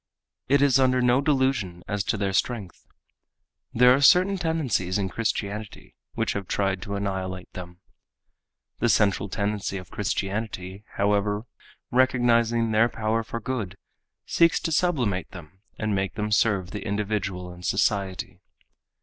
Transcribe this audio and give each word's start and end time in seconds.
It 0.47 0.63
is 0.63 0.79
under 0.79 0.99
no 0.99 1.21
delusion 1.21 1.83
as 1.87 2.03
to 2.05 2.17
their 2.17 2.33
strength. 2.33 2.87
There 3.71 3.93
are 3.93 4.01
certain 4.01 4.35
tendencies 4.35 4.97
in 4.97 5.09
Christianity 5.09 5.93
which 6.15 6.33
have 6.33 6.47
tried 6.47 6.81
to 6.81 6.95
annihilate 6.95 7.53
them. 7.53 7.81
The 8.79 8.89
central 8.89 9.29
tendency 9.29 9.77
of 9.77 9.91
Christianity, 9.91 10.85
however, 10.95 11.45
recognizing 11.91 12.71
their 12.71 12.89
power 12.89 13.21
for 13.21 13.39
good, 13.39 13.75
seeks 14.25 14.59
to 14.61 14.71
sublimate 14.71 15.29
them 15.33 15.61
and 15.77 15.93
make 15.93 16.15
them 16.15 16.31
serve 16.31 16.71
the 16.71 16.83
individual 16.87 17.51
and 17.53 17.63
society. 17.63 18.41